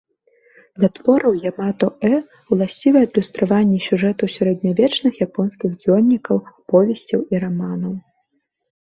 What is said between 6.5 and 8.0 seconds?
аповесцяў і раманаў.